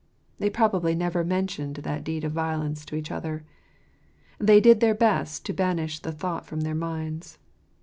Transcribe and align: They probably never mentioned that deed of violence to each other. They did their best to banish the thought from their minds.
They 0.39 0.49
probably 0.49 0.95
never 0.95 1.23
mentioned 1.23 1.75
that 1.75 2.03
deed 2.03 2.23
of 2.23 2.31
violence 2.31 2.85
to 2.85 2.95
each 2.95 3.11
other. 3.11 3.43
They 4.39 4.59
did 4.59 4.79
their 4.79 4.95
best 4.95 5.45
to 5.45 5.53
banish 5.53 5.99
the 5.99 6.11
thought 6.11 6.47
from 6.47 6.61
their 6.61 6.73
minds. 6.73 7.37